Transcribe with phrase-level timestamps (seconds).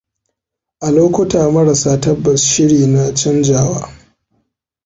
[0.85, 3.81] A lokuta marasa tabbas shiri na chanjawa.